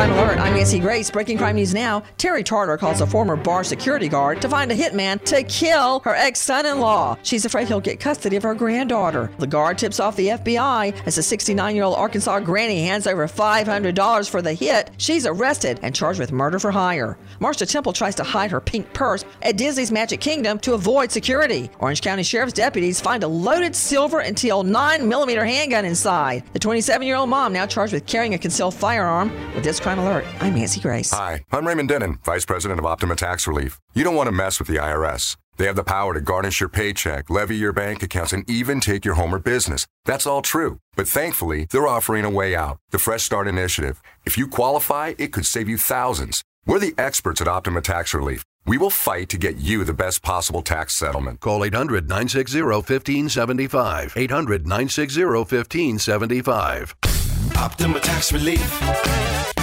[0.00, 1.10] Crime Alert, I'm Nancy Grace.
[1.10, 2.02] Breaking crime news now.
[2.16, 6.14] Terry Tartar calls a former bar security guard to find a hitman to kill her
[6.14, 7.18] ex son in law.
[7.22, 9.30] She's afraid he'll get custody of her granddaughter.
[9.38, 13.28] The guard tips off the FBI as a 69 year old Arkansas granny hands over
[13.28, 14.90] $500 for the hit.
[14.96, 17.18] She's arrested and charged with murder for hire.
[17.38, 21.68] Marsha Temple tries to hide her pink purse at Disney's Magic Kingdom to avoid security.
[21.78, 26.42] Orange County Sheriff's deputies find a loaded silver and teal 9mm handgun inside.
[26.54, 29.30] The 27 year old mom now charged with carrying a concealed firearm.
[29.54, 31.10] With this crime alert, I'm Nancy Grace.
[31.10, 33.80] Hi, I'm Raymond Denon, Vice President of Optima Tax Relief.
[33.94, 35.36] You don't want to mess with the IRS.
[35.56, 39.04] They have the power to garnish your paycheck, levy your bank accounts, and even take
[39.04, 39.86] your home or business.
[40.04, 40.78] That's all true.
[40.96, 44.02] But thankfully, they're offering a way out the Fresh Start Initiative.
[44.24, 46.42] If you qualify, it could save you thousands.
[46.66, 48.42] We're the experts at Optima Tax Relief.
[48.66, 51.40] We will fight to get you the best possible tax settlement.
[51.40, 54.14] Call 800 960 1575.
[54.16, 56.94] 800 960 1575.
[57.56, 59.59] Optima Tax Relief.